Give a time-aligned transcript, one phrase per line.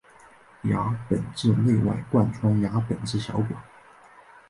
[0.63, 3.49] 牙本质内外贯穿牙本质小管。